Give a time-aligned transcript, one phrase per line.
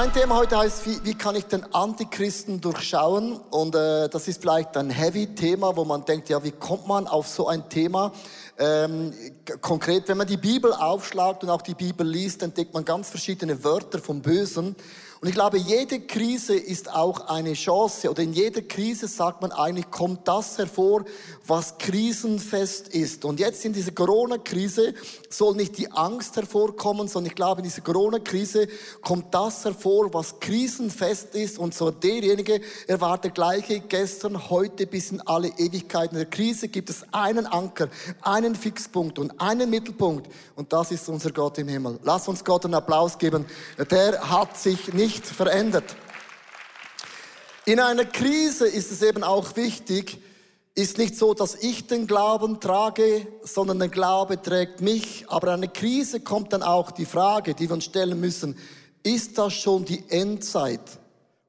[0.00, 3.32] Mein Thema heute heißt, wie, wie kann ich den Antichristen durchschauen?
[3.50, 7.26] Und äh, das ist vielleicht ein Heavy-Thema, wo man denkt, ja, wie kommt man auf
[7.26, 8.12] so ein Thema?
[8.60, 9.12] Ähm,
[9.60, 13.64] konkret, wenn man die Bibel aufschlagt und auch die Bibel liest, entdeckt man ganz verschiedene
[13.64, 14.76] Wörter vom Bösen.
[15.20, 18.08] Und ich glaube, jede Krise ist auch eine Chance.
[18.08, 21.04] Oder in jeder Krise sagt man eigentlich, kommt das hervor,
[21.44, 23.24] was krisenfest ist.
[23.24, 24.94] Und jetzt in dieser Corona-Krise
[25.28, 28.68] soll nicht die Angst hervorkommen, sondern ich glaube, in dieser Corona-Krise
[29.02, 31.58] kommt das hervor, was krisenfest ist.
[31.58, 36.16] Und so derjenige, er war der gleiche gestern, heute bis in alle Ewigkeiten.
[36.16, 37.88] In der Krise gibt es einen Anker,
[38.22, 40.28] einen Fixpunkt und einen Mittelpunkt.
[40.54, 41.98] Und das ist unser Gott im Himmel.
[42.04, 43.46] Lass uns Gott einen Applaus geben.
[43.90, 45.96] Der hat sich nicht nicht verändert.
[47.64, 50.18] In einer Krise ist es eben auch wichtig,
[50.74, 55.24] ist nicht so, dass ich den Glauben trage, sondern der Glaube trägt mich.
[55.28, 58.58] Aber an eine Krise kommt dann auch die Frage, die wir uns stellen müssen,
[59.02, 60.98] ist das schon die Endzeit,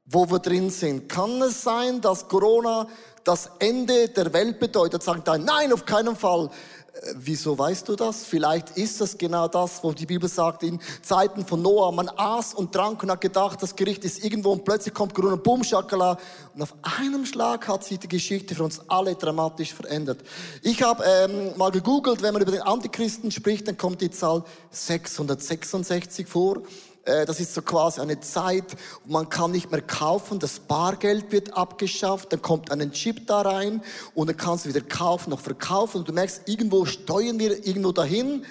[0.05, 1.09] wo wir drin sind?
[1.09, 2.87] Kann es sein, dass Corona
[3.25, 5.03] das Ende der Welt bedeutet?
[5.03, 6.49] Sagen da, nein, auf keinen Fall.
[6.93, 8.25] Äh, wieso weißt du das?
[8.25, 12.53] Vielleicht ist das genau das, wo die Bibel sagt, in Zeiten von Noah, man aß
[12.53, 16.17] und trank und hat gedacht, das Gericht ist irgendwo und plötzlich kommt Corona, boom, Schakala.
[16.55, 20.23] Und auf einem Schlag hat sich die Geschichte für uns alle dramatisch verändert.
[20.61, 24.43] Ich habe ähm, mal gegoogelt, wenn man über den Antichristen spricht, dann kommt die Zahl
[24.71, 26.61] 666 vor.
[27.09, 31.57] Äh, das ist so quasi eine Zeit, man kann nicht mehr kaufen, das Bargeld wird
[31.57, 33.81] abgeschafft, dann kommt ein Chip da rein
[34.13, 37.91] und dann kannst du wieder kaufen, noch verkaufen und du merkst, irgendwo steuern wir irgendwo
[37.91, 38.45] dahin.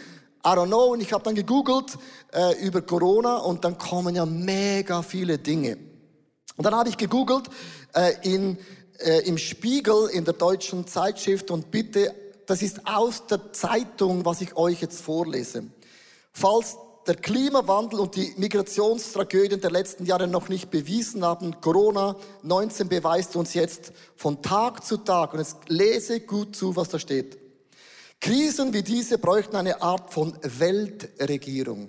[0.45, 0.93] I don't know.
[0.93, 1.99] Und ich habe dann gegoogelt
[2.33, 5.79] äh, über Corona und dann kommen ja mega viele Dinge.
[6.57, 7.49] Und dann habe ich gegoogelt
[7.95, 8.57] äh, in,
[8.99, 12.15] äh, im Spiegel in der deutschen Zeitschrift und bitte,
[12.47, 15.65] das ist aus der Zeitung, was ich euch jetzt vorlese.
[16.33, 16.77] Falls
[17.09, 21.59] der Klimawandel und die Migrationstragödien der letzten Jahre noch nicht bewiesen haben.
[21.61, 25.33] Corona-19 beweist uns jetzt von Tag zu Tag.
[25.33, 27.39] Und jetzt lese gut zu, was da steht.
[28.21, 31.89] Krisen wie diese bräuchten eine Art von Weltregierung.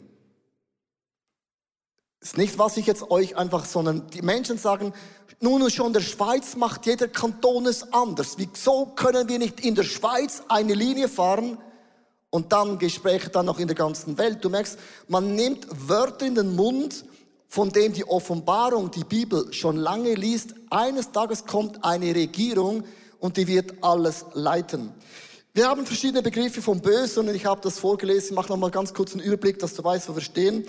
[2.21, 4.93] Ist nicht, was ich jetzt euch einfach, sondern die Menschen sagen,
[5.41, 8.35] nun schon in der Schweiz macht jeder Kanton es anders.
[8.37, 11.57] Wieso können wir nicht in der Schweiz eine Linie fahren,
[12.29, 14.43] und dann Gespräche dann noch in der ganzen Welt.
[14.43, 17.05] Du merkst, man nimmt Wörter in den Mund,
[17.47, 20.53] von denen die Offenbarung, die Bibel schon lange liest.
[20.69, 22.83] Eines Tages kommt eine Regierung
[23.19, 24.91] und die wird alles leiten.
[25.53, 28.29] Wir haben verschiedene Begriffe vom Bösen und ich habe das vorgelesen.
[28.29, 30.65] Ich mache nochmal ganz kurz einen Überblick, dass du weißt, wo wir stehen.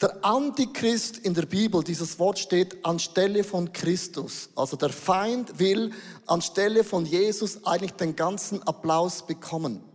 [0.00, 4.48] Der Antichrist in der Bibel, dieses Wort steht anstelle von Christus.
[4.56, 5.92] Also der Feind will
[6.26, 9.93] anstelle von Jesus eigentlich den ganzen Applaus bekommen.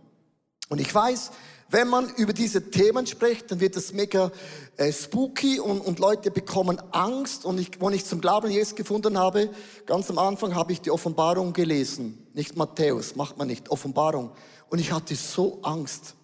[0.70, 1.32] Und ich weiß,
[1.68, 4.30] wenn man über diese Themen spricht, dann wird es mega
[4.76, 7.44] äh, spooky und, und Leute bekommen Angst.
[7.44, 9.50] Und ich, wo ich zum Glauben Jesus gefunden habe,
[9.84, 12.26] ganz am Anfang habe ich die Offenbarung gelesen.
[12.34, 14.30] Nicht Matthäus, macht man nicht, Offenbarung.
[14.68, 16.14] Und ich hatte so Angst.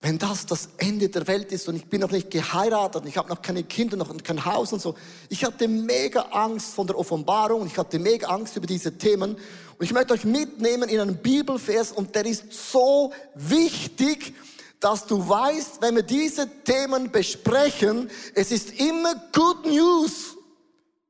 [0.00, 3.16] Wenn das das Ende der Welt ist und ich bin noch nicht geheiratet und ich
[3.16, 4.96] habe noch keine Kinder, noch kein Haus und so.
[5.28, 9.36] Ich hatte mega Angst von der Offenbarung und ich hatte mega Angst über diese Themen.
[9.82, 14.32] Und ich möchte euch mitnehmen in einen Bibelvers und der ist so wichtig,
[14.78, 20.36] dass du weißt, wenn wir diese Themen besprechen, es ist immer Good News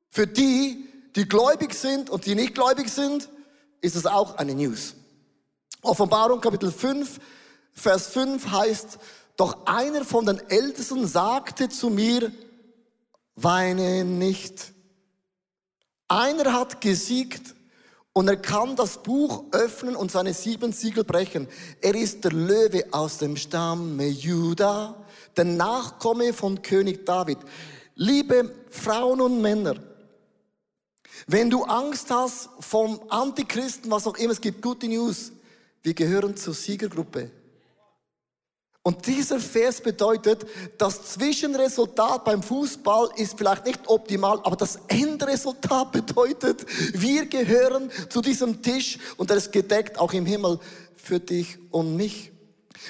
[0.09, 3.29] für die, die gläubig sind und die nicht gläubig sind,
[3.83, 4.95] ist es auch eine News.
[5.83, 7.21] Offenbarung Kapitel 5,
[7.75, 8.99] Vers 5 heißt,
[9.37, 12.33] doch einer von den Ältesten sagte zu mir,
[13.35, 14.73] weine nicht.
[16.09, 17.55] Einer hat gesiegt
[18.13, 21.49] und er kann das Buch öffnen und seine sieben Siegel brechen.
[21.81, 24.95] Er ist der Löwe aus dem Stamme Juda,
[25.37, 27.39] der Nachkomme von König David.
[27.95, 29.77] Liebe Frauen und Männer,
[31.27, 35.33] wenn du Angst hast vom Antichristen, was auch immer, es gibt gute News.
[35.83, 37.31] Wir gehören zur Siegergruppe.
[38.85, 40.45] Und dieser Vers bedeutet,
[40.77, 48.21] das Zwischenresultat beim Fußball ist vielleicht nicht optimal, aber das Endresultat bedeutet, wir gehören zu
[48.21, 50.59] diesem Tisch und er ist gedeckt auch im Himmel
[50.97, 52.32] für dich und mich.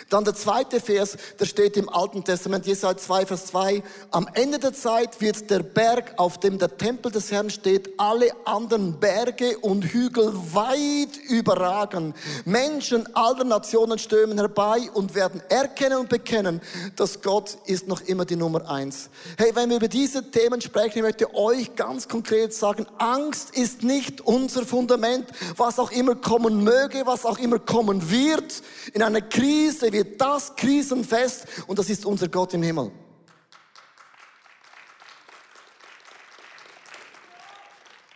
[0.08, 3.82] Dann der zweite Vers, der steht im Alten Testament, Jesaja 2, Vers 2.
[4.10, 8.30] Am Ende der Zeit wird der Berg, auf dem der Tempel des Herrn steht, alle
[8.44, 12.14] anderen Berge und Hügel weit überragen.
[12.44, 16.60] Menschen aller Nationen stürmen herbei und werden erkennen und bekennen,
[16.96, 19.10] dass Gott ist noch immer die Nummer eins.
[19.36, 23.82] Hey, wenn wir über diese Themen sprechen, ich möchte euch ganz konkret sagen, Angst ist
[23.82, 28.62] nicht unser Fundament, was auch immer kommen möge, was auch immer kommen wird.
[28.92, 32.92] In einer Krise Krise wird das krisenfest und das ist unser Gott im Himmel.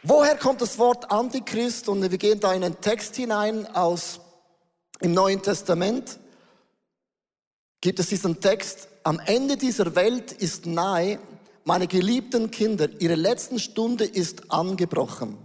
[0.02, 1.88] Woher kommt das Wort Antichrist?
[1.88, 4.20] Und wir gehen da in einen Text hinein aus
[5.00, 6.20] im Neuen Testament.
[7.80, 11.18] Gibt es diesen Text, am Ende dieser Welt ist nahe,
[11.64, 15.36] meine geliebten Kinder, ihre letzten Stunde ist angebrochen.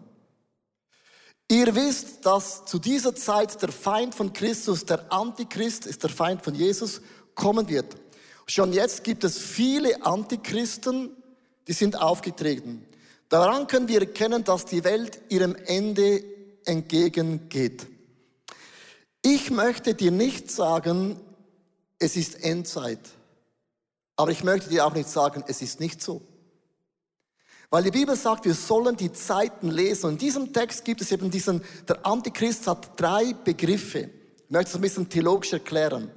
[1.51, 6.45] Ihr wisst, dass zu dieser Zeit der Feind von Christus, der Antichrist, ist der Feind
[6.45, 7.01] von Jesus,
[7.35, 7.93] kommen wird.
[8.47, 11.09] Schon jetzt gibt es viele Antichristen,
[11.67, 12.85] die sind aufgetreten.
[13.27, 16.23] Daran können wir erkennen, dass die Welt ihrem Ende
[16.63, 17.85] entgegengeht.
[19.21, 21.19] Ich möchte dir nicht sagen,
[21.99, 23.09] es ist Endzeit.
[24.15, 26.21] Aber ich möchte dir auch nicht sagen, es ist nicht so.
[27.71, 30.07] Weil die Bibel sagt, wir sollen die Zeiten lesen.
[30.07, 34.09] Und in diesem Text gibt es eben diesen, der Antichrist hat drei Begriffe.
[34.45, 36.11] Ich möchte es ein bisschen theologisch erklären.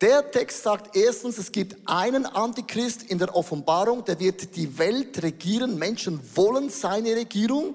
[0.00, 5.20] Der Text sagt erstens, es gibt einen Antichrist in der Offenbarung, der wird die Welt
[5.24, 5.76] regieren.
[5.76, 7.74] Menschen wollen seine Regierung,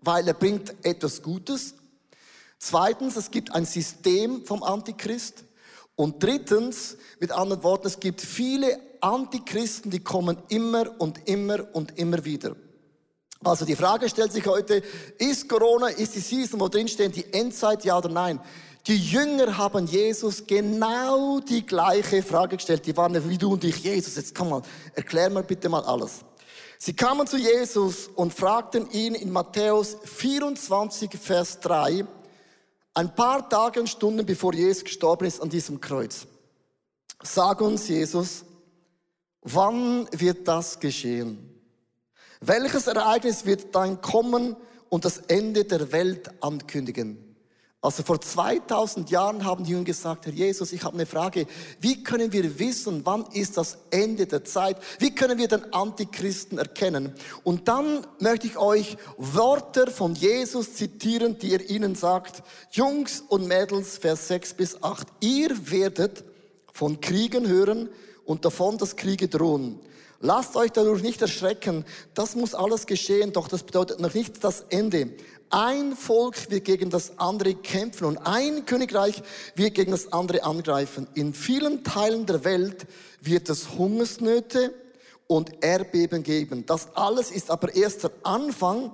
[0.00, 1.74] weil er bringt etwas Gutes.
[2.60, 5.42] Zweitens, es gibt ein System vom Antichrist.
[5.96, 11.98] Und drittens, mit anderen Worten, es gibt viele Antichristen, die kommen immer und immer und
[11.98, 12.56] immer wieder.
[13.42, 14.82] Also die Frage stellt sich heute,
[15.18, 18.38] ist Corona, ist die Season, wo drin stehen, die Endzeit, ja oder nein?
[18.86, 22.86] Die Jünger haben Jesus genau die gleiche Frage gestellt.
[22.86, 24.62] Die waren wie du und ich, Jesus, jetzt komm mal,
[24.94, 26.20] erklär mir bitte mal alles.
[26.78, 32.06] Sie kamen zu Jesus und fragten ihn in Matthäus 24, Vers 3,
[32.94, 36.26] ein paar Tage und Stunden bevor Jesus gestorben ist an diesem Kreuz.
[37.22, 38.44] Sag uns, Jesus,
[39.42, 41.50] wann wird das geschehen?
[42.40, 44.56] Welches Ereignis wird dein Kommen
[44.88, 47.30] und das Ende der Welt ankündigen?
[47.82, 51.46] Also vor 2000 Jahren haben die Jünger gesagt, Herr Jesus, ich habe eine Frage.
[51.80, 54.76] Wie können wir wissen, wann ist das Ende der Zeit?
[54.98, 57.14] Wie können wir den Antichristen erkennen?
[57.42, 62.42] Und dann möchte ich euch Worte von Jesus zitieren, die er ihnen sagt.
[62.70, 65.06] Jungs und Mädels, Vers 6 bis 8.
[65.20, 66.24] Ihr werdet
[66.74, 67.88] von Kriegen hören
[68.30, 69.80] und davon, dass Kriege drohen.
[70.20, 71.84] Lasst euch dadurch nicht erschrecken.
[72.14, 75.10] Das muss alles geschehen, doch das bedeutet noch nicht das Ende.
[75.50, 79.20] Ein Volk wird gegen das andere kämpfen und ein Königreich
[79.56, 81.08] wird gegen das andere angreifen.
[81.14, 82.86] In vielen Teilen der Welt
[83.20, 84.74] wird es Hungersnöte
[85.26, 86.64] und Erdbeben geben.
[86.66, 88.92] Das alles ist aber erst der Anfang.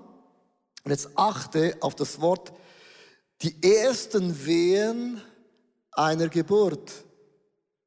[0.83, 2.55] Und jetzt achte auf das Wort,
[3.43, 5.21] die ersten Wehen
[5.93, 7.06] einer Geburt.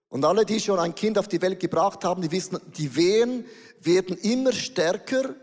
[0.10, 3.46] Und alle, die schon ein Kind auf die Welt gebracht haben, die wissen, die Wehen
[3.80, 5.36] werden immer stärker,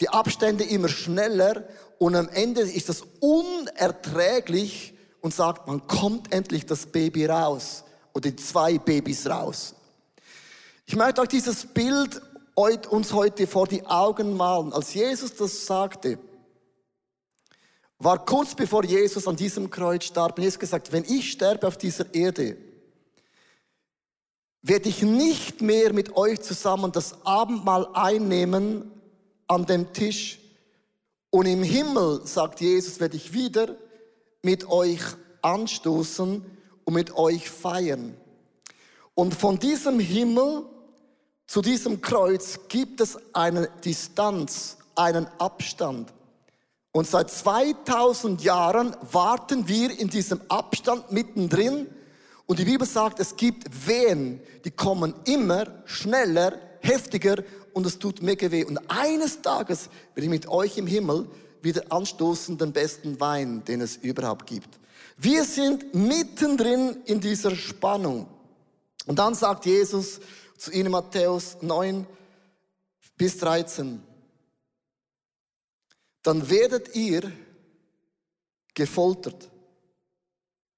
[0.00, 1.64] die Abstände immer schneller
[1.98, 8.30] und am Ende ist das unerträglich und sagt, man kommt endlich das Baby raus oder
[8.30, 9.74] die zwei Babys raus.
[10.86, 12.22] Ich möchte euch dieses Bild
[12.54, 14.72] uns heute vor die Augen malen.
[14.72, 16.18] Als Jesus das sagte,
[17.98, 20.38] war kurz bevor Jesus an diesem Kreuz starb.
[20.38, 22.56] Und Jesus gesagt, wenn ich sterbe auf dieser Erde,
[24.62, 28.90] werde ich nicht mehr mit euch zusammen das Abendmahl einnehmen
[29.46, 30.40] an dem Tisch,
[31.30, 33.76] und im Himmel, sagt Jesus, werde ich wieder
[34.42, 35.00] mit euch
[35.42, 36.44] anstoßen
[36.84, 38.16] und mit euch feiern.
[39.14, 40.64] Und von diesem Himmel
[41.46, 46.12] zu diesem Kreuz gibt es eine Distanz, einen Abstand.
[46.92, 51.86] Und seit 2000 Jahren warten wir in diesem Abstand mittendrin.
[52.50, 58.22] Und die Bibel sagt, es gibt Wehen, die kommen immer schneller, heftiger und es tut
[58.22, 58.64] mega weh.
[58.64, 61.28] Und eines Tages werde ich mit euch im Himmel
[61.62, 64.80] wieder anstoßen den besten Wein, den es überhaupt gibt.
[65.16, 68.26] Wir sind mittendrin in dieser Spannung.
[69.06, 70.18] Und dann sagt Jesus
[70.58, 72.04] zu ihnen Matthäus 9
[73.16, 74.02] bis 13,
[76.24, 77.30] dann werdet ihr
[78.74, 79.48] gefoltert,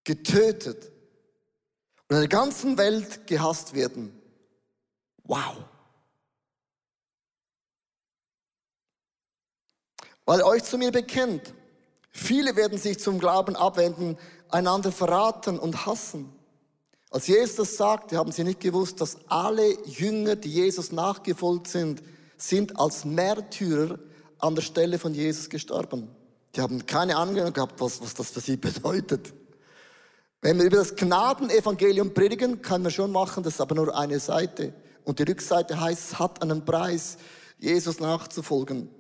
[0.05, 0.92] getötet
[2.15, 4.13] in der ganzen Welt gehasst werden.
[5.25, 5.65] Wow.
[10.25, 11.53] weil euch zu mir bekennt.
[12.11, 14.17] Viele werden sich zum Glauben abwenden,
[14.49, 16.33] einander verraten und hassen.
[17.11, 22.03] Als Jesus das sagte, haben sie nicht gewusst, dass alle Jünger, die Jesus nachgefolgt sind,
[22.37, 23.99] sind als Märtyrer
[24.39, 26.09] an der Stelle von Jesus gestorben.
[26.55, 29.33] Die haben keine Ahnung gehabt, was, was das für sie bedeutet.
[30.45, 34.19] Wenn wir über das Gnadenevangelium predigen, können wir schon machen, das ist aber nur eine
[34.19, 34.75] Seite.
[35.05, 37.17] Und die Rückseite heißt, es hat einen Preis,
[37.61, 38.91] Jesus nachzufolgen.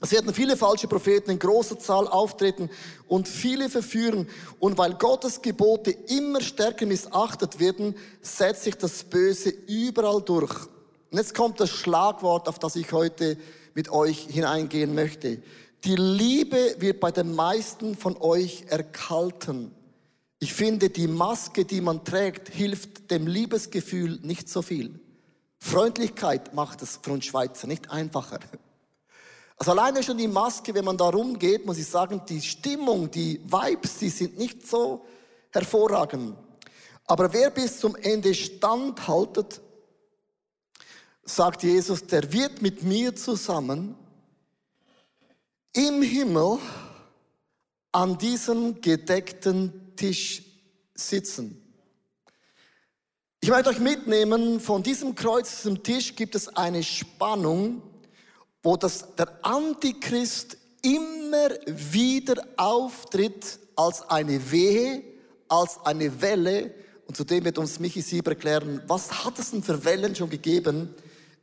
[0.00, 2.70] Es werden viele falsche Propheten in großer Zahl auftreten
[3.08, 4.28] und viele verführen.
[4.60, 10.54] Und weil Gottes Gebote immer stärker missachtet werden, setzt sich das Böse überall durch.
[11.10, 13.36] Und jetzt kommt das Schlagwort, auf das ich heute
[13.74, 15.42] mit euch hineingehen möchte.
[15.82, 19.72] die Liebe wird bei den meisten von euch erkalten.
[20.40, 25.00] Ich finde, die Maske, die man trägt, hilft dem Liebesgefühl nicht so viel.
[25.58, 28.38] Freundlichkeit macht es für uns Schweizer nicht einfacher.
[29.56, 33.40] Also alleine schon die Maske, wenn man da rumgeht, muss ich sagen, die Stimmung, die
[33.44, 35.04] Vibes, die sind nicht so
[35.50, 36.36] hervorragend.
[37.06, 39.60] Aber wer bis zum Ende standhaltet,
[41.24, 43.96] sagt Jesus, der wird mit mir zusammen
[45.72, 46.58] im Himmel
[47.90, 50.42] an diesem gedeckten Tisch
[50.94, 51.62] sitzen.
[53.40, 57.82] Ich möchte euch mitnehmen, von diesem Kreuz, diesem Tisch gibt es eine Spannung,
[58.62, 65.02] wo das, der Antichrist immer wieder auftritt als eine Wehe,
[65.48, 66.74] als eine Welle.
[67.06, 70.94] Und zudem wird uns Michi Sieber erklären, was hat es denn für Wellen schon gegeben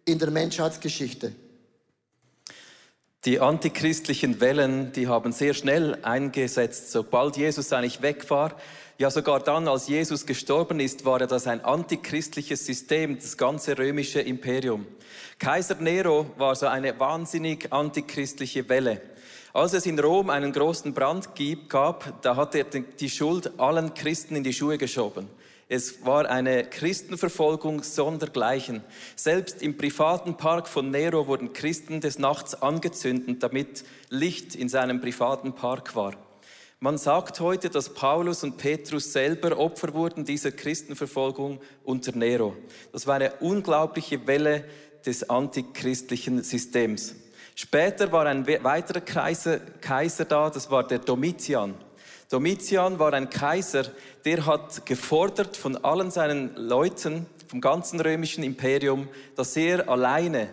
[0.05, 1.33] in der Menschheitsgeschichte?
[3.25, 8.53] Die antichristlichen Wellen, die haben sehr schnell eingesetzt, sobald Jesus eigentlich weg war.
[8.99, 14.21] Ja, sogar dann, als Jesus gestorben ist, war das ein antichristliches System, das ganze römische
[14.21, 14.85] Imperium.
[15.39, 19.01] Kaiser Nero war so eine wahnsinnig antichristliche Welle.
[19.53, 21.29] Als es in Rom einen großen Brand
[21.67, 25.27] gab, da hat er die Schuld allen Christen in die Schuhe geschoben.
[25.67, 28.83] Es war eine Christenverfolgung sondergleichen.
[29.15, 35.01] Selbst im privaten Park von Nero wurden Christen des Nachts angezündet, damit Licht in seinem
[35.01, 36.13] privaten Park war.
[36.79, 42.55] Man sagt heute, dass Paulus und Petrus selber Opfer wurden dieser Christenverfolgung unter Nero.
[42.91, 44.65] Das war eine unglaubliche Welle
[45.03, 47.15] des antichristlichen Systems.
[47.55, 51.73] Später war ein weiterer Kaiser, Kaiser da, das war der Domitian.
[52.29, 53.85] Domitian war ein Kaiser,
[54.25, 60.49] der hat gefordert von allen seinen Leuten, vom ganzen römischen Imperium, dass er alleine,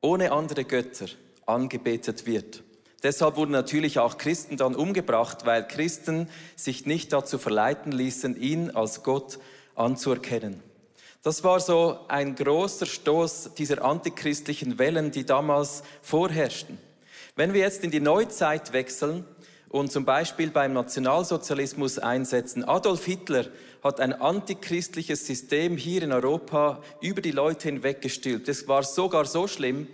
[0.00, 1.06] ohne andere Götter,
[1.46, 2.64] angebetet wird.
[3.02, 8.70] Deshalb wurden natürlich auch Christen dann umgebracht, weil Christen sich nicht dazu verleiten ließen, ihn
[8.70, 9.38] als Gott
[9.76, 10.60] anzuerkennen.
[11.22, 16.78] Das war so ein großer Stoß dieser antichristlichen Wellen, die damals vorherrschten.
[17.36, 19.24] Wenn wir jetzt in die Neuzeit wechseln,
[19.78, 22.64] und zum Beispiel beim Nationalsozialismus einsetzen.
[22.64, 23.46] Adolf Hitler
[23.82, 28.48] hat ein antichristliches System hier in Europa über die Leute hinweggestülpt.
[28.48, 29.86] Es war sogar so schlimm,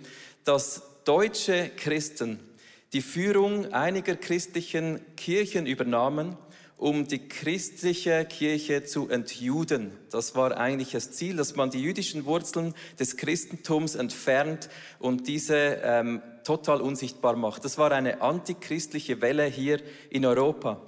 [0.45, 2.39] dass deutsche Christen
[2.93, 6.37] die Führung einiger christlichen Kirchen übernahmen
[6.77, 9.91] um die christliche Kirche zu entjuden.
[10.11, 15.55] Das war eigentlich das Ziel, dass man die jüdischen Wurzeln des Christentums entfernt und diese
[15.83, 17.63] ähm, total unsichtbar macht.
[17.63, 20.81] Das war eine antichristliche Welle hier in Europa.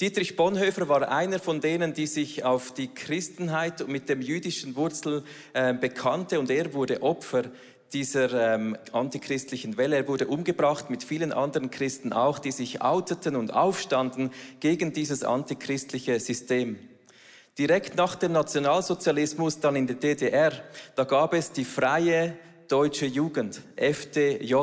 [0.00, 5.24] Dietrich Bonhoeffer war einer von denen, die sich auf die Christenheit mit dem jüdischen Wurzel
[5.54, 7.44] äh, bekannte und er wurde Opfer
[7.92, 9.96] dieser ähm, antichristlichen Welle.
[9.96, 14.30] Er wurde umgebracht mit vielen anderen Christen auch, die sich outeten und aufstanden
[14.60, 16.78] gegen dieses antichristliche System.
[17.58, 20.52] Direkt nach dem Nationalsozialismus, dann in der DDR,
[20.94, 22.36] da gab es die freie
[22.68, 24.54] deutsche Jugend, FDJ.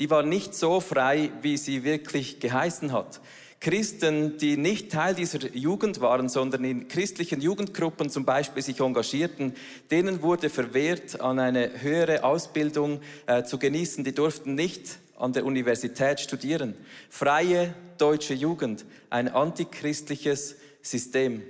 [0.00, 3.20] Die war nicht so frei, wie sie wirklich geheißen hat.
[3.64, 9.54] Christen, die nicht Teil dieser Jugend waren, sondern in christlichen Jugendgruppen zum Beispiel sich engagierten,
[9.90, 14.04] denen wurde verwehrt, an eine höhere Ausbildung äh, zu genießen.
[14.04, 16.74] Die durften nicht an der Universität studieren.
[17.08, 21.42] Freie deutsche Jugend, ein antichristliches System.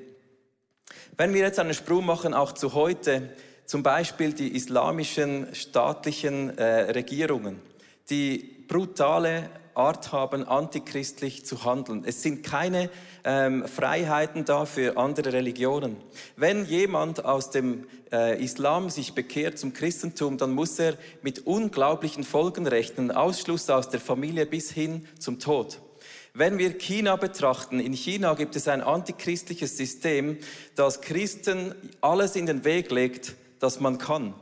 [1.17, 3.31] Wenn wir jetzt einen Sprung machen, auch zu heute,
[3.67, 7.61] zum Beispiel die islamischen staatlichen äh, Regierungen,
[8.09, 12.05] die brutale Art haben, antichristlich zu handeln.
[12.07, 12.91] Es sind keine
[13.25, 15.97] ähm, Freiheiten da für andere Religionen.
[16.37, 22.25] Wenn jemand aus dem äh, Islam sich bekehrt zum Christentum, dann muss er mit unglaublichen
[22.25, 25.81] Folgen rechnen, Ausschluss aus der Familie bis hin zum Tod.
[26.37, 30.39] Wenn wir China betrachten, in China gibt es ein antichristliches System,
[30.75, 34.35] das Christen alles in den Weg legt, das man kann.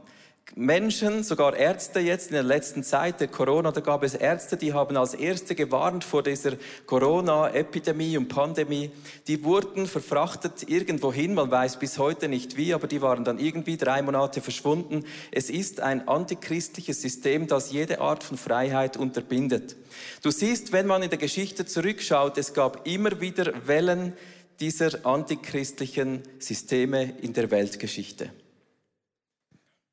[0.55, 4.75] Menschen, sogar Ärzte jetzt in der letzten Zeit der Corona, da gab es Ärzte, die
[4.75, 6.53] haben als Erste gewarnt vor dieser
[6.85, 8.91] Corona-Epidemie und Pandemie.
[9.29, 13.39] Die wurden verfrachtet irgendwo hin, man weiß bis heute nicht wie, aber die waren dann
[13.39, 15.07] irgendwie drei Monate verschwunden.
[15.31, 19.77] Es ist ein antichristliches System, das jede Art von Freiheit unterbindet.
[20.23, 24.13] Du siehst, wenn man in der Geschichte zurückschaut, es gab immer wieder Wellen
[24.61, 28.31] dieser antichristlichen Systeme in der Weltgeschichte.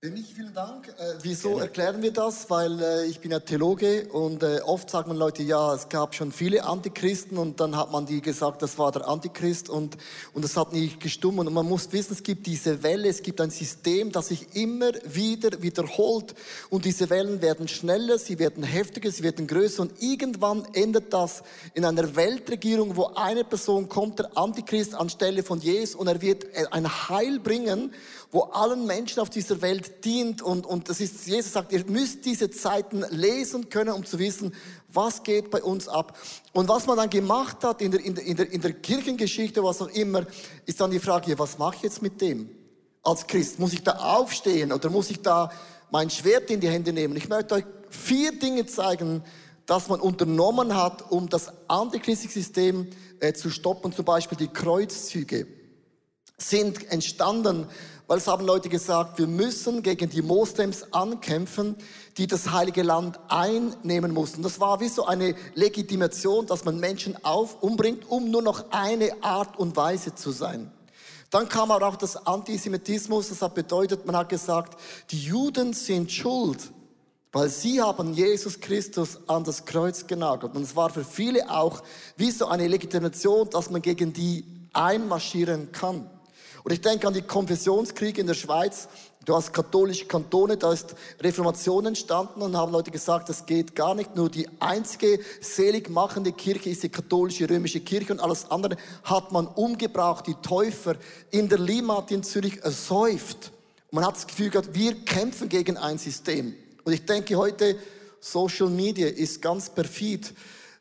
[0.01, 0.87] Mich vielen Dank.
[0.87, 1.63] Äh, wieso Gerne.
[1.63, 2.49] erklären wir das?
[2.49, 6.31] Weil äh, ich bin ja Theologe und äh, oft sagen Leute, ja, es gab schon
[6.31, 9.97] viele Antichristen und dann hat man die gesagt, das war der Antichrist und,
[10.31, 11.47] und das hat nicht gestummen.
[11.47, 14.91] Und man muss wissen, es gibt diese Welle, es gibt ein System, das sich immer
[15.03, 16.33] wieder wiederholt
[16.69, 21.43] und diese Wellen werden schneller, sie werden heftiger, sie werden größer und irgendwann endet das
[21.73, 26.45] in einer Weltregierung, wo eine Person kommt, der Antichrist anstelle von Jesus und er wird
[26.71, 27.93] ein Heil bringen
[28.31, 30.41] wo allen Menschen auf dieser Welt dient.
[30.41, 34.53] Und, und das ist, Jesus sagt, ihr müsst diese Zeiten lesen können, um zu wissen,
[34.91, 36.17] was geht bei uns ab.
[36.53, 39.63] Und was man dann gemacht hat in der, in der, in der, in der Kirchengeschichte,
[39.63, 40.25] was auch immer,
[40.65, 42.49] ist dann die Frage, was mache ich jetzt mit dem
[43.03, 43.57] als Christ?
[43.57, 45.51] Muss ich da aufstehen oder muss ich da
[45.89, 47.15] mein Schwert in die Hände nehmen?
[47.15, 49.23] Ich möchte euch vier Dinge zeigen,
[49.65, 52.87] dass man unternommen hat, um das antichristliche System
[53.19, 53.91] äh, zu stoppen.
[53.93, 55.47] Zum Beispiel die Kreuzzüge
[56.39, 57.67] sind entstanden,
[58.07, 61.75] weil es haben Leute gesagt, wir müssen gegen die Moslems ankämpfen,
[62.17, 64.41] die das heilige Land einnehmen mussten.
[64.41, 69.23] Das war wie so eine Legitimation, dass man Menschen auf, umbringt, um nur noch eine
[69.23, 70.71] Art und Weise zu sein.
[71.29, 74.79] Dann kam auch das Antisemitismus, das hat bedeutet, man hat gesagt,
[75.11, 76.71] die Juden sind schuld,
[77.31, 80.55] weil sie haben Jesus Christus an das Kreuz genagelt.
[80.55, 81.83] Und es war für viele auch
[82.17, 84.43] wie so eine Legitimation, dass man gegen die
[84.73, 86.09] einmarschieren kann.
[86.63, 88.87] Und ich denke an die Konfessionskriege in der Schweiz.
[89.25, 93.93] Du hast katholische Kantone, da ist Reformation entstanden und haben Leute gesagt, das geht gar
[93.93, 94.15] nicht.
[94.15, 99.31] Nur die einzige selig machende Kirche ist die katholische römische Kirche und alles andere hat
[99.31, 100.25] man umgebracht.
[100.25, 100.95] Die Täufer
[101.31, 103.51] in der Limat in Zürich ersäuft.
[103.91, 106.55] Man hat das Gefühl gehabt, wir kämpfen gegen ein System.
[106.83, 107.75] Und ich denke heute,
[108.19, 110.33] Social Media ist ganz perfid.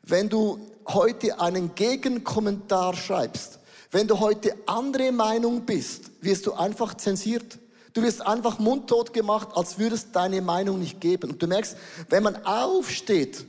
[0.03, 3.58] Wenn du heute einen Gegenkommentar schreibst,
[3.91, 7.57] wenn du heute andere Meinung bist, wirst du einfach zensiert.
[7.93, 11.31] Du wirst einfach mundtot gemacht, als würdest deine Meinung nicht geben.
[11.31, 11.75] Und du merkst,
[12.09, 13.45] wenn man aufsteht,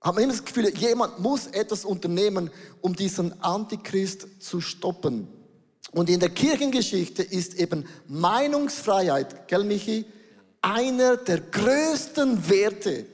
[0.00, 2.50] hat man immer das Gefühl, jemand muss etwas unternehmen,
[2.80, 5.28] um diesen Antichrist zu stoppen.
[5.92, 10.04] Und in der Kirchengeschichte ist eben Meinungsfreiheit, gell Michi,
[10.60, 13.06] einer der größten Werte,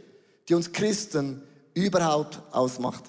[0.49, 1.43] die uns Christen
[1.75, 3.05] überhaupt ausmacht.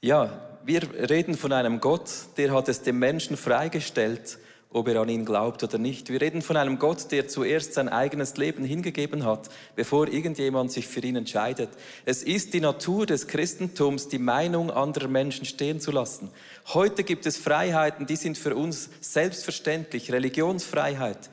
[0.00, 4.38] Ja, wir reden von einem Gott, der hat es dem Menschen freigestellt,
[4.70, 6.08] ob er an ihn glaubt oder nicht.
[6.08, 10.86] Wir reden von einem Gott, der zuerst sein eigenes Leben hingegeben hat, bevor irgendjemand sich
[10.86, 11.68] für ihn entscheidet.
[12.04, 16.30] Es ist die Natur des Christentums, die Meinung anderer Menschen stehen zu lassen.
[16.68, 20.10] Heute gibt es Freiheiten, die sind für uns selbstverständlich.
[20.10, 21.30] Religionsfreiheit,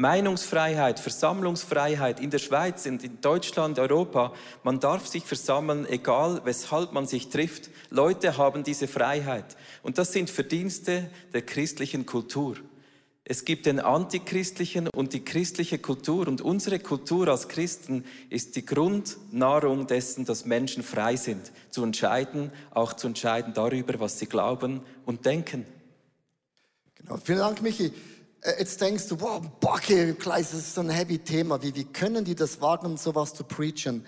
[0.00, 4.32] Meinungsfreiheit, Versammlungsfreiheit in der Schweiz, in Deutschland, Europa.
[4.62, 7.68] Man darf sich versammeln, egal weshalb man sich trifft.
[7.90, 9.56] Leute haben diese Freiheit.
[9.82, 12.56] Und das sind Verdienste der christlichen Kultur.
[13.24, 16.28] Es gibt den antichristlichen und die christliche Kultur.
[16.28, 22.52] Und unsere Kultur als Christen ist die Grundnahrung dessen, dass Menschen frei sind, zu entscheiden,
[22.70, 25.66] auch zu entscheiden darüber, was sie glauben und denken.
[26.94, 27.16] Genau.
[27.16, 27.92] Vielen Dank, Michi.
[28.42, 31.62] Äh, jetzt denkst du, wow, Bocke, Kleis, das ist ein heavy Thema.
[31.62, 34.04] Wie, wie können die das wagen, sowas zu preachen?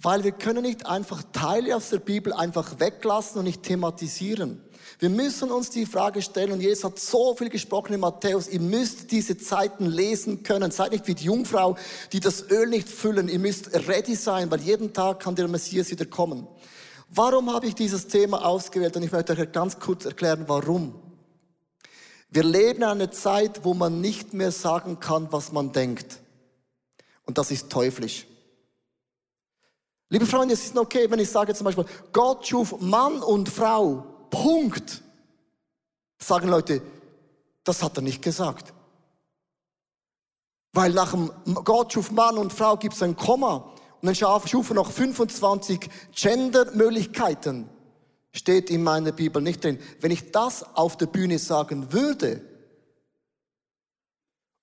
[0.00, 4.62] Weil wir können nicht einfach Teile aus der Bibel einfach weglassen und nicht thematisieren.
[5.00, 8.60] Wir müssen uns die Frage stellen, und Jesus hat so viel gesprochen in Matthäus, ihr
[8.60, 10.70] müsst diese Zeiten lesen können.
[10.70, 11.76] Seid nicht wie die Jungfrau,
[12.12, 13.28] die das Öl nicht füllen.
[13.28, 16.46] Ihr müsst ready sein, weil jeden Tag kann der Messias wieder kommen.
[17.10, 18.96] Warum habe ich dieses Thema ausgewählt?
[18.96, 21.07] Und ich möchte euch ganz kurz erklären, warum.
[22.30, 26.20] Wir leben in einer Zeit, wo man nicht mehr sagen kann, was man denkt.
[27.24, 28.26] Und das ist teuflisch.
[30.10, 34.04] Liebe Freunde, es ist okay, wenn ich sage zum Beispiel, Gott schuf Mann und Frau.
[34.30, 35.02] Punkt.
[36.18, 36.82] Sagen Leute,
[37.64, 38.72] das hat er nicht gesagt.
[40.72, 41.30] Weil nach dem
[41.64, 43.74] Gott schuf Mann und Frau gibt es ein Komma.
[44.00, 47.68] Und dann schuf er noch 25 Gender-Möglichkeiten
[48.38, 49.78] steht in meiner Bibel nicht drin.
[50.00, 52.40] Wenn ich das auf der Bühne sagen würde,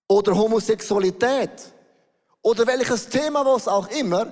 [0.07, 1.51] oder Homosexualität,
[2.41, 4.31] oder welches Thema was auch immer,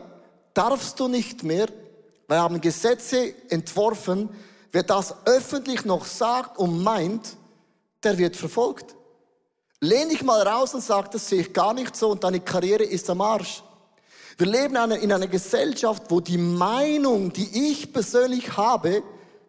[0.54, 1.68] darfst du nicht mehr.
[2.28, 4.30] Wir haben Gesetze entworfen,
[4.72, 7.36] wer das öffentlich noch sagt und meint,
[8.04, 8.96] der wird verfolgt.
[9.80, 12.84] Lehn dich mal raus und sag, das sehe ich gar nicht so und deine Karriere
[12.84, 13.64] ist am Arsch.
[14.38, 19.04] Wir leben in einer Gesellschaft, wo die Meinung, die ich persönlich habe,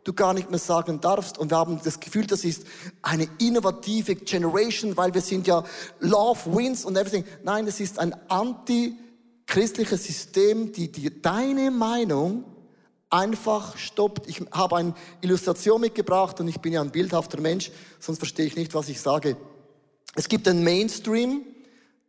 [0.04, 1.38] du gar nicht mehr sagen darfst.
[1.38, 2.64] Und wir haben das Gefühl, das ist
[3.02, 5.64] eine innovative Generation, weil wir sind ja
[6.00, 7.24] Love wins und everything.
[7.42, 12.44] Nein, es ist ein antichristliches System, die dir deine Meinung
[13.10, 14.28] einfach stoppt.
[14.28, 18.56] Ich habe eine Illustration mitgebracht und ich bin ja ein bildhafter Mensch, sonst verstehe ich
[18.56, 19.36] nicht, was ich sage.
[20.14, 21.42] Es gibt einen Mainstream,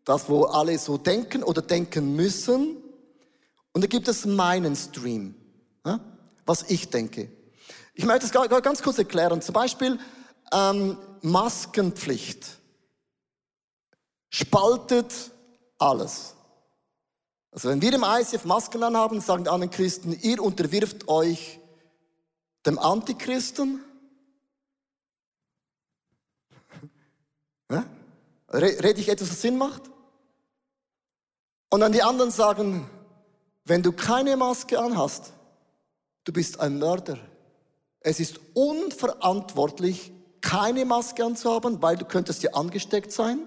[0.04, 2.78] das, wo alle so denken oder denken müssen.
[3.74, 5.36] Und da gibt es meinen Stream,
[6.46, 7.30] was ich denke.
[7.96, 9.42] Ich möchte es ganz kurz erklären.
[9.42, 9.98] Zum Beispiel
[10.52, 12.60] ähm, Maskenpflicht
[14.30, 15.32] spaltet
[15.78, 16.36] alles.
[17.52, 21.60] Also wenn wir im ICF Masken anhaben, sagen die anderen Christen, ihr unterwirft euch
[22.66, 23.82] dem Antichristen.
[27.72, 27.86] Ja?
[28.50, 29.84] Rede ich etwas, was Sinn macht?
[31.70, 32.90] Und dann die anderen sagen,
[33.64, 35.32] wenn du keine Maske anhast,
[36.26, 37.18] du bist ein Mörder.
[38.06, 43.40] Es ist unverantwortlich, keine Maske anzuhaben, weil du könntest ja angesteckt sein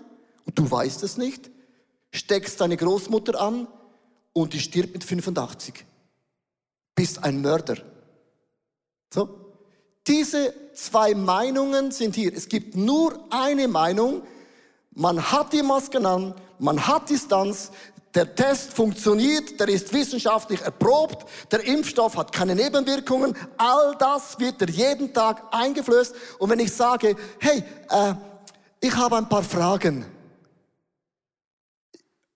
[0.45, 1.51] und du weißt es nicht.
[2.11, 3.69] Steckst deine Großmutter an,
[4.33, 5.85] und die stirbt mit 85.
[6.95, 7.77] Bist ein Mörder.
[9.13, 9.29] So.
[10.07, 12.33] Diese zwei Meinungen sind hier.
[12.33, 14.23] Es gibt nur eine Meinung.
[14.93, 17.71] Man hat die Masken an, man hat Distanz,
[18.15, 23.37] der Test funktioniert, der ist wissenschaftlich erprobt, der Impfstoff hat keine Nebenwirkungen.
[23.57, 26.15] All das wird er jeden Tag eingeflößt.
[26.39, 28.15] Und wenn ich sage, hey, äh,
[28.81, 30.07] ich habe ein paar Fragen,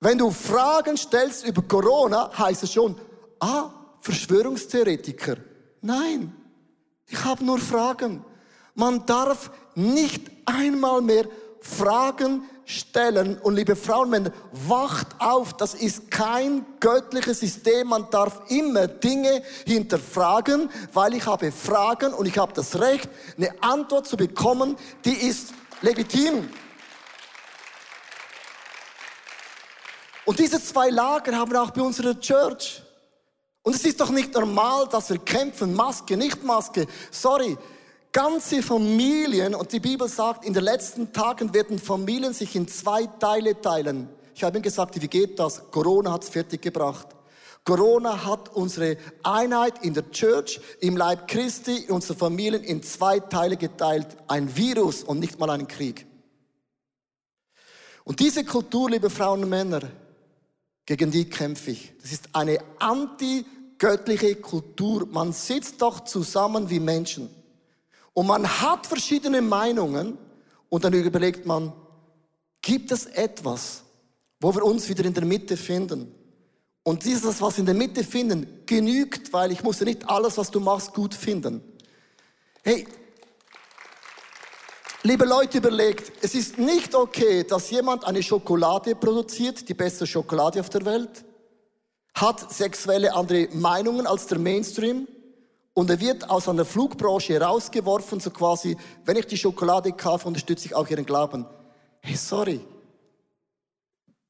[0.00, 2.98] wenn du Fragen stellst über Corona, heißt es schon,
[3.38, 5.36] ah, Verschwörungstheoretiker.
[5.80, 6.34] Nein,
[7.06, 8.24] ich habe nur Fragen.
[8.74, 11.26] Man darf nicht einmal mehr
[11.60, 13.38] Fragen stellen.
[13.38, 17.88] Und liebe Frauen, Männer, wacht auf, das ist kein göttliches System.
[17.88, 23.54] Man darf immer Dinge hinterfragen, weil ich habe Fragen und ich habe das Recht, eine
[23.62, 26.48] Antwort zu bekommen, die ist legitim.
[30.24, 32.82] Und diese zwei Lager haben wir auch bei unserer Church.
[33.62, 36.86] Und es ist doch nicht normal, dass wir kämpfen, Maske, nicht Maske.
[37.10, 37.56] Sorry,
[38.12, 43.06] ganze Familien, und die Bibel sagt, in den letzten Tagen werden Familien sich in zwei
[43.06, 44.08] Teile teilen.
[44.34, 45.70] Ich habe ihm gesagt, wie geht das?
[45.70, 47.08] Corona hat es fertiggebracht.
[47.64, 53.20] Corona hat unsere Einheit in der Church, im Leib Christi, in unsere Familien in zwei
[53.20, 54.08] Teile geteilt.
[54.26, 56.06] Ein Virus und nicht mal einen Krieg.
[58.04, 59.82] Und diese Kultur, liebe Frauen und Männer,
[60.84, 61.92] gegen die kämpfe ich.
[62.02, 65.06] Das ist eine antigöttliche Kultur.
[65.06, 67.41] Man sitzt doch zusammen wie Menschen.
[68.14, 70.18] Und man hat verschiedene Meinungen
[70.68, 71.72] und dann überlegt man,
[72.60, 73.82] gibt es etwas,
[74.40, 76.14] wo wir uns wieder in der Mitte finden?
[76.82, 80.50] Und dieses, was in der Mitte finden, genügt, weil ich muss ja nicht alles, was
[80.50, 81.62] du machst, gut finden.
[82.62, 82.86] Hey,
[85.04, 90.60] Liebe Leute, überlegt, es ist nicht okay, dass jemand eine Schokolade produziert, die beste Schokolade
[90.60, 91.24] auf der Welt,
[92.14, 95.08] hat sexuelle andere Meinungen als der Mainstream
[95.74, 100.66] und er wird aus einer Flugbranche rausgeworfen, so quasi, wenn ich die Schokolade kaufe, unterstütze
[100.66, 101.46] ich auch ihren Glauben.
[102.00, 102.60] Hey, sorry.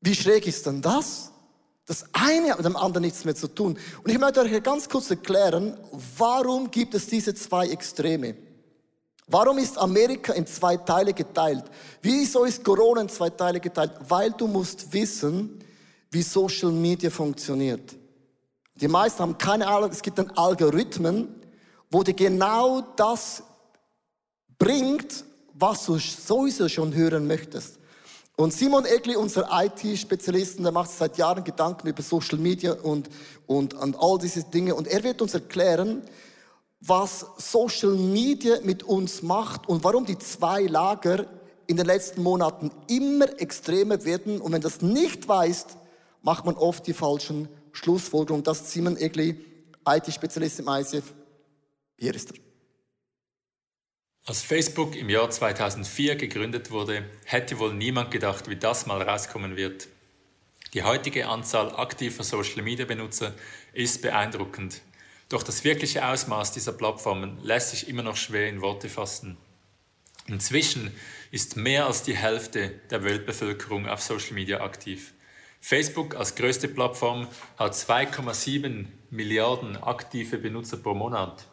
[0.00, 1.32] Wie schräg ist denn das?
[1.86, 3.76] Das eine hat mit dem anderen nichts mehr zu tun.
[4.04, 5.76] Und ich möchte euch ganz kurz erklären,
[6.16, 8.36] warum gibt es diese zwei Extreme?
[9.26, 11.64] Warum ist Amerika in zwei Teile geteilt?
[12.02, 13.92] Wieso ist Corona in zwei Teile geteilt?
[14.08, 15.58] Weil du musst wissen,
[16.10, 17.96] wie Social Media funktioniert.
[18.82, 21.28] Die meisten haben keine Ahnung, es gibt dann Algorithmen,
[21.88, 23.44] wo dir genau das
[24.58, 27.78] bringt, was du sowieso schon hören möchtest.
[28.34, 33.08] Und Simon Egli, unser IT-Spezialisten, der macht seit Jahren Gedanken über Social Media und,
[33.46, 34.74] und, und all diese Dinge.
[34.74, 36.02] Und er wird uns erklären,
[36.80, 41.26] was Social Media mit uns macht und warum die zwei Lager
[41.68, 44.40] in den letzten Monaten immer extremer werden.
[44.40, 45.76] Und wenn das nicht weißt,
[46.22, 48.44] macht man oft die falschen Schlussfolgerungen.
[48.44, 49.36] Das ist Simon Egli,
[49.86, 51.14] IT-Spezialist im ICF.
[51.98, 52.38] Hier ist er.
[54.24, 59.56] Als Facebook im Jahr 2004 gegründet wurde, hätte wohl niemand gedacht, wie das mal rauskommen
[59.56, 59.88] wird.
[60.74, 63.34] Die heutige Anzahl aktiver Social-Media-Benutzer
[63.72, 64.80] ist beeindruckend.
[65.28, 69.36] Doch das wirkliche Ausmaß dieser Plattformen lässt sich immer noch schwer in Worte fassen.
[70.28, 70.94] Inzwischen
[71.30, 75.12] ist mehr als die Hälfte der Weltbevölkerung auf Social Media aktiv.
[75.64, 81.46] Facebook als größte Plattform hat 2,7 Milliarden aktive Benutzer pro Monat.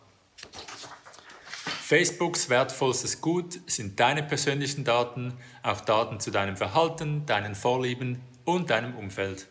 [1.63, 8.71] Facebooks wertvollstes Gut sind deine persönlichen Daten, auch Daten zu deinem Verhalten, deinen Vorlieben und
[8.71, 9.47] deinem Umfeld.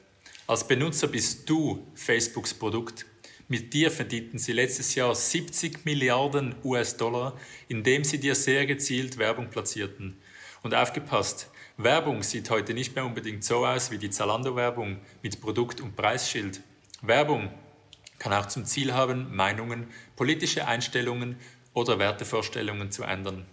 [0.49, 3.07] Als Benutzer bist du Facebooks Produkt.
[3.47, 9.51] Mit dir verdienten sie letztes Jahr 70 Milliarden US-Dollar, indem sie dir sehr gezielt Werbung
[9.51, 10.21] platzierten.
[10.65, 11.49] Und aufgepasst,
[11.81, 16.61] Werbung sieht heute nicht mehr unbedingt so aus wie die Zalando-Werbung mit Produkt- und Preisschild.
[17.03, 17.51] Werbung
[18.19, 19.87] kann auch zum Ziel haben, Meinungen,
[20.17, 21.37] politische Einstellungen
[21.75, 23.47] oder Wertevorstellungen zu ändern.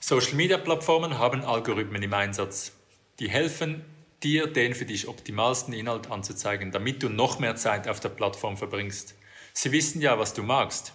[0.00, 2.72] Social-Media-Plattformen haben Algorithmen im Einsatz.
[3.20, 3.84] Die helfen,
[4.24, 8.56] dir den für dich optimalsten Inhalt anzuzeigen, damit du noch mehr Zeit auf der Plattform
[8.56, 9.14] verbringst.
[9.52, 10.94] Sie wissen ja, was du magst.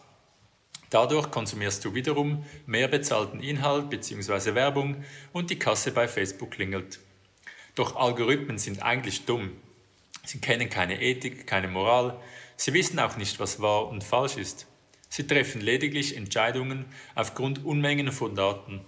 [0.90, 4.56] Dadurch konsumierst du wiederum mehr bezahlten Inhalt bzw.
[4.56, 7.00] Werbung und die Kasse bei Facebook klingelt.
[7.76, 9.52] Doch Algorithmen sind eigentlich dumm.
[10.24, 12.20] Sie kennen keine Ethik, keine Moral,
[12.56, 14.68] sie wissen auch nicht, was wahr und falsch ist.
[15.10, 18.82] Sie treffen lediglich Entscheidungen aufgrund Unmengen von Daten.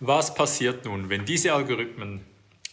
[0.00, 2.24] Was passiert nun, wenn diese Algorithmen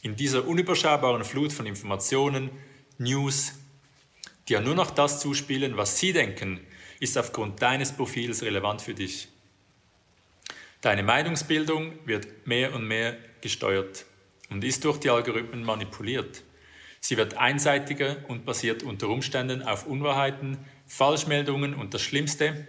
[0.01, 2.49] in dieser unüberschaubaren Flut von Informationen,
[2.97, 3.53] News,
[4.47, 6.59] dir nur noch das zuspielen, was sie denken,
[6.99, 9.29] ist aufgrund deines Profils relevant für dich.
[10.81, 14.05] Deine Meinungsbildung wird mehr und mehr gesteuert
[14.49, 16.43] und ist durch die Algorithmen manipuliert.
[17.01, 20.57] Sie wird einseitiger und basiert unter Umständen auf Unwahrheiten,
[20.87, 22.67] Falschmeldungen und das Schlimmste,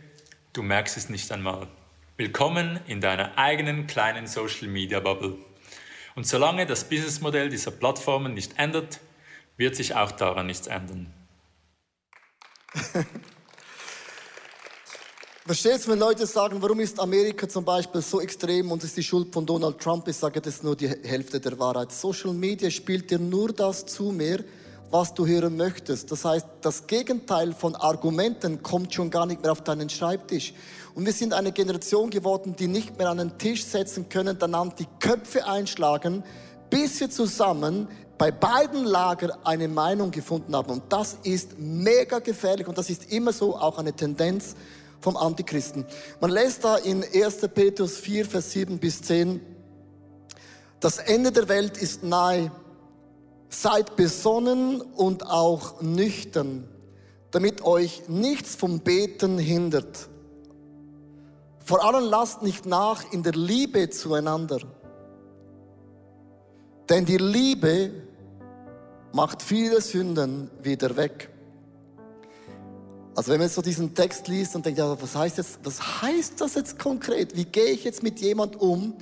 [0.52, 1.66] du merkst es nicht einmal.
[2.16, 5.38] Willkommen in deiner eigenen kleinen Social Media Bubble.
[6.14, 9.00] Und solange das Businessmodell dieser Plattformen nicht ändert,
[9.56, 11.12] wird sich auch daran nichts ändern.
[15.46, 19.03] Verstehst du, wenn Leute sagen, warum ist Amerika zum Beispiel so extrem und ist die
[19.03, 20.07] Schuld von Donald Trump?
[20.07, 21.90] Ich sage, das ist nur die Hälfte der Wahrheit.
[21.92, 24.40] Social Media spielt dir nur das zu mehr,
[24.90, 26.12] was du hören möchtest.
[26.12, 30.53] Das heißt, das Gegenteil von Argumenten kommt schon gar nicht mehr auf deinen Schreibtisch.
[30.94, 34.74] Und wir sind eine Generation geworden, die nicht mehr an den Tisch setzen können, danach
[34.74, 36.22] die Köpfe einschlagen,
[36.68, 40.70] bis wir zusammen bei beiden Lagern eine Meinung gefunden haben.
[40.70, 44.55] Und das ist mega gefährlich und das ist immer so auch eine Tendenz
[45.00, 45.84] vom Antichristen.
[46.20, 47.48] Man lässt da in 1.
[47.54, 49.40] Petrus 4, Vers 7 bis 10,
[50.80, 52.50] das Ende der Welt ist nahe.
[53.50, 56.68] Seid besonnen und auch nüchtern,
[57.32, 60.08] damit euch nichts vom Beten hindert.
[61.64, 64.60] Vor allem lasst nicht nach in der Liebe zueinander.
[66.88, 67.92] Denn die Liebe
[69.12, 71.29] macht viele Sünden wieder weg.
[73.14, 76.40] Also wenn man so diesen Text liest und denkt, ja, was heißt jetzt, was heißt
[76.40, 77.36] das jetzt konkret?
[77.36, 78.94] Wie gehe ich jetzt mit jemand um,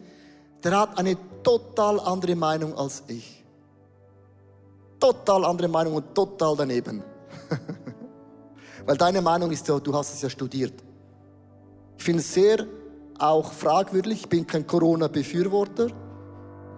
[0.63, 3.45] der hat eine total andere Meinung als ich?
[4.99, 7.03] Total andere Meinung und total daneben.
[8.87, 10.73] Weil deine Meinung ist ja, du hast es ja studiert.
[11.99, 12.67] Ich finde es sehr
[13.19, 14.21] auch fragwürdig.
[14.21, 15.89] Ich bin kein Corona-Befürworter,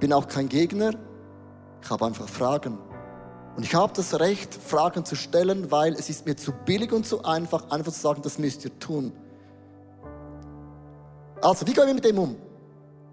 [0.00, 0.92] bin auch kein Gegner.
[1.82, 2.89] Ich habe einfach Fragen.
[3.56, 7.06] Und ich habe das Recht, Fragen zu stellen, weil es ist mir zu billig und
[7.06, 9.12] zu einfach, einfach zu sagen, das müsst ihr tun.
[11.42, 12.36] Also, wie gehen wir mit dem um?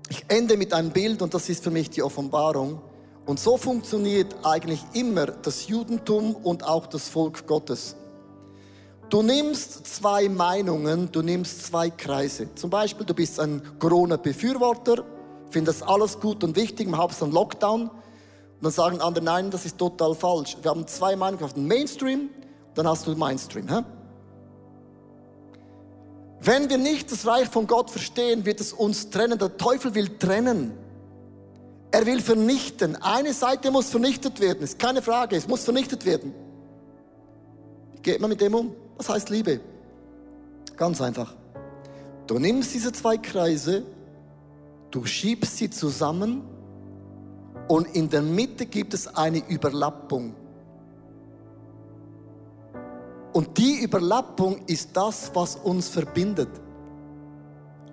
[0.09, 2.81] Ich ende mit einem Bild und das ist für mich die Offenbarung.
[3.25, 7.95] Und so funktioniert eigentlich immer das Judentum und auch das Volk Gottes.
[9.09, 12.53] Du nimmst zwei Meinungen, du nimmst zwei Kreise.
[12.55, 15.03] Zum Beispiel, du bist ein Corona-Befürworter,
[15.49, 17.89] findest alles gut und wichtig, im Hauptsache Lockdown.
[18.57, 20.57] Und dann sagen andere, nein, das ist total falsch.
[20.61, 22.29] Wir haben zwei Meinungen Mainstream,
[22.73, 23.67] dann hast du Mainstream.
[23.67, 23.83] Hä?
[26.39, 29.37] Wenn wir nicht das Reich von Gott verstehen, wird es uns trennen.
[29.37, 30.73] Der Teufel will trennen.
[31.91, 32.95] Er will vernichten.
[32.95, 36.33] Eine Seite muss vernichtet werden, ist keine Frage, es muss vernichtet werden.
[37.93, 38.75] Wie geht man mit dem um?
[38.97, 39.61] Was heißt Liebe?
[40.75, 41.33] Ganz einfach.
[42.25, 43.83] Du nimmst diese zwei Kreise,
[44.91, 46.43] du schiebst sie zusammen
[47.67, 50.33] und in der Mitte gibt es eine Überlappung.
[53.33, 56.49] Und die Überlappung ist das, was uns verbindet.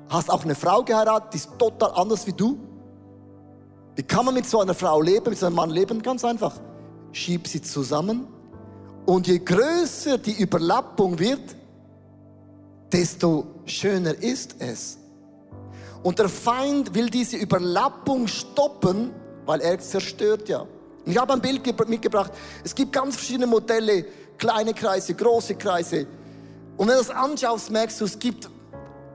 [0.09, 2.59] Hast auch eine Frau geheiratet, die ist total anders wie du.
[3.97, 6.03] Wie kann man mit so einer Frau leben, mit so einem Mann leben?
[6.03, 6.55] Ganz einfach.
[7.13, 8.27] Schieb sie zusammen.
[9.07, 11.57] Und je größer die Überlappung wird,
[12.93, 14.99] desto schöner ist es.
[16.03, 19.11] Und der Feind will diese Überlappung stoppen,
[19.47, 20.67] weil er zerstört ja.
[21.07, 22.33] Ich habe ein Bild mitgebracht.
[22.65, 24.07] Es gibt ganz verschiedene Modelle,
[24.39, 26.07] kleine Kreise, große Kreise.
[26.77, 28.49] Und wenn du das anschaust, merkst du, es gibt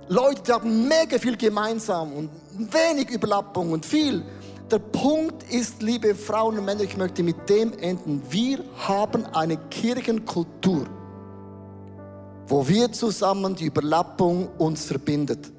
[0.07, 4.23] Leute, die haben mega viel gemeinsam und wenig Überlappung und viel.
[4.71, 8.21] Der Punkt ist, liebe Frauen und Männer, ich möchte mit dem enden.
[8.29, 10.85] Wir haben eine Kirchenkultur,
[12.47, 15.51] wo wir zusammen die Überlappung uns verbindet.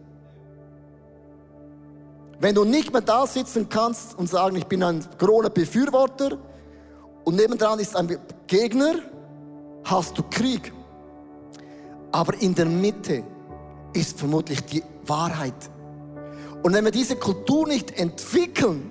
[2.41, 6.39] Wenn du nicht mehr da sitzen kannst und sagen, ich bin ein Corona-Befürworter
[7.25, 8.95] und nebendran ist ein Gegner,
[9.85, 10.73] hast du Krieg.
[12.13, 13.23] Aber in der Mitte
[13.93, 15.71] ist vermutlich die Wahrheit.
[16.63, 18.91] Und wenn wir diese Kultur nicht entwickeln,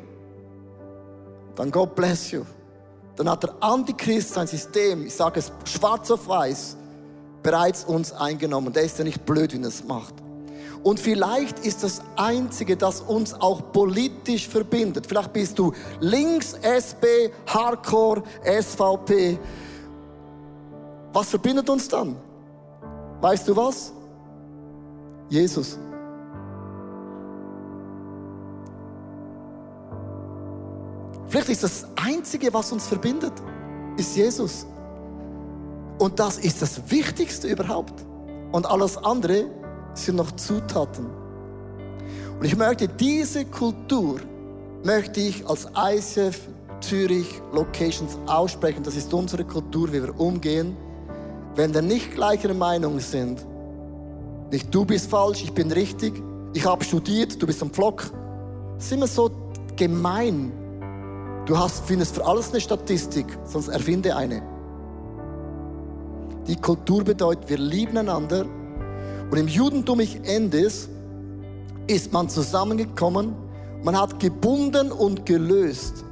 [1.56, 2.44] dann God bless you.
[3.16, 6.78] Dann hat der Antichrist sein System, ich sage es schwarz auf weiß,
[7.42, 8.72] bereits uns eingenommen.
[8.74, 10.14] Der ist ja nicht blöd, wie er es macht.
[10.84, 15.06] Und vielleicht ist das Einzige, das uns auch politisch verbindet.
[15.06, 19.38] Vielleicht bist du links, SB, Hardcore, SVP.
[21.12, 22.16] Was verbindet uns dann?
[23.20, 23.92] Weißt du was?
[25.30, 25.78] Jesus.
[31.28, 33.34] Vielleicht ist das Einzige, was uns verbindet,
[33.98, 34.66] ist Jesus.
[36.00, 37.94] Und das ist das Wichtigste überhaupt.
[38.52, 39.46] Und alles andere
[39.94, 41.06] sind noch Zutaten.
[42.40, 44.20] Und ich möchte diese Kultur,
[44.84, 46.48] möchte ich als ICF
[46.82, 48.84] Zürich Locations aussprechen.
[48.84, 50.76] Das ist unsere Kultur, wie wir umgehen.
[51.56, 53.46] Wenn wir nicht gleicher Meinung sind,
[54.52, 56.22] nicht du bist falsch, ich bin richtig,
[56.54, 58.10] ich habe studiert, du bist am Flock,
[58.78, 59.30] sind wir so
[59.76, 60.52] gemein.
[61.46, 64.42] Du hast, findest für alles eine Statistik, sonst erfinde eine.
[66.48, 68.46] Die Kultur bedeutet, wir lieben einander.
[69.30, 70.90] Und im Judentum ich Endes
[71.88, 73.34] ist man zusammengekommen,
[73.84, 76.04] man hat gebunden und gelöst.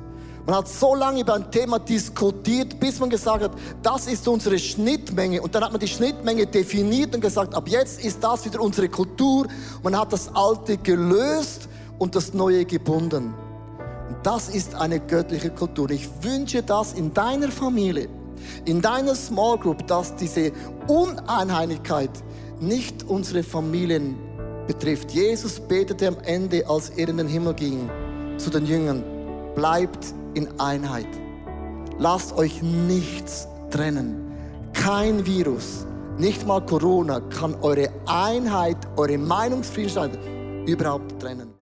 [0.46, 3.52] Man hat so lange über ein Thema diskutiert, bis man gesagt hat,
[3.84, 5.42] das ist unsere Schnittmenge.
[5.42, 8.88] Und dann hat man die Schnittmenge definiert und gesagt, ab jetzt ist das wieder unsere
[8.88, 9.48] Kultur.
[9.84, 11.68] Man hat das Alte gelöst
[12.00, 13.34] und das Neue gebunden.
[14.08, 15.90] Und das ist eine göttliche Kultur.
[15.90, 18.08] Ich wünsche das in deiner Familie,
[18.64, 20.54] in deiner Small Group, dass diese
[20.88, 22.12] Uneinheitlichkeit
[22.62, 24.16] nicht unsere Familien
[24.68, 25.12] betrifft.
[25.12, 27.90] Jesus betete am Ende, als er in den Himmel ging,
[28.38, 29.04] zu den Jüngern,
[29.56, 31.08] bleibt in Einheit.
[31.98, 34.32] Lasst euch nichts trennen.
[34.74, 40.18] Kein Virus, nicht mal Corona kann eure Einheit, eure Meinungsfreiheit
[40.68, 41.54] überhaupt trennen.